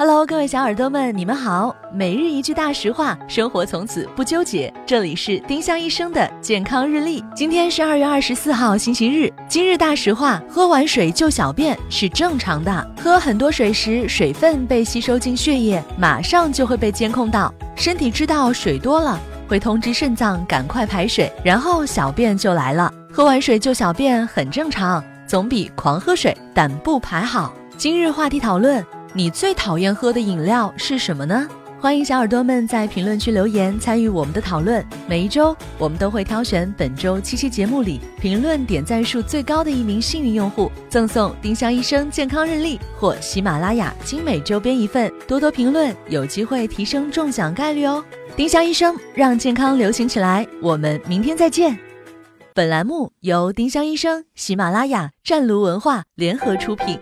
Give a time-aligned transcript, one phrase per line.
[0.00, 1.76] Hello，各位小耳朵们，你们好。
[1.92, 4.72] 每日一句大实话，生活从此不纠结。
[4.86, 7.22] 这里是丁香医生的健康日历。
[7.36, 9.30] 今天是二月二十四号，星期日。
[9.46, 12.94] 今日大实话：喝完水就小便是正常的。
[12.98, 17.52] 喝很多水时，水分被吸收进血液，马上就会被监控到。
[17.76, 22.90] 身体知道水多了，会通知肾脏赶快排水，然后小便就来了。
[23.12, 27.52] 喝完水就小便很正常，总比狂喝水但不排好。
[27.76, 28.82] 今日话题讨论。
[29.12, 31.48] 你最讨厌喝的饮料是什么呢？
[31.80, 34.84] 欢迎小耳朵们在评论区留言参与我们的讨论。
[35.08, 45.12] 每一周我们都会挑选本周七期节目里评论点赞数最高的一名幸运用户，赠送丁香医生健康日历或喜马拉雅精美周边一份。
[45.26, 48.04] 多多评论，有机会提升中奖概率哦！
[48.36, 51.76] 丁香医生让健康流行起来，我们明天再见。
[52.54, 56.96] 本栏目由丁香医生、喜马拉雅、湛庐文化联合出品。